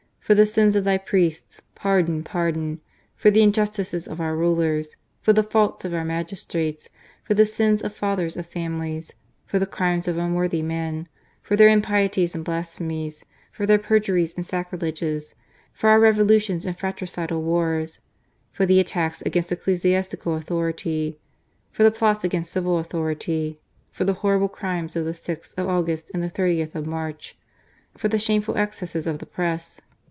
[0.31, 2.23] '''For the sins of Thy priests." 'Pardon!
[2.23, 2.79] pardon!"'
[3.17, 7.33] For the injustices of our rulers, ^ For the faults of our magistrates, * For
[7.33, 9.11] the sins of fathers of families,'
[9.47, 11.09] For the crimes of unworthy men,'
[11.43, 16.65] For their impieties and blasphemies, * For their perjuries and sacrileges, * For our Revolutions
[16.65, 17.99] and fratricidal wars,'
[18.53, 24.05] For the attacks against ecclesiastical authority, * For the plots against civil authority, * For
[24.05, 27.35] the horrible crimes of the 6th of August and 30th of March, \ 330 ECUADOR
[27.35, 29.81] AFTER GARCIA MORENO•• For the shameful excesses of the Press.